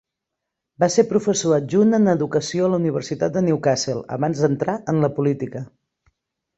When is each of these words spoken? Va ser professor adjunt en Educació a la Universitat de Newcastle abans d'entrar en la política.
Va 0.83 0.87
ser 0.93 1.05
professor 1.11 1.53
adjunt 1.57 1.99
en 1.99 2.13
Educació 2.15 2.67
a 2.67 2.71
la 2.73 2.81
Universitat 2.83 3.39
de 3.39 3.47
Newcastle 3.53 4.05
abans 4.19 4.45
d'entrar 4.47 4.81
en 4.95 5.07
la 5.07 5.15
política. 5.23 5.67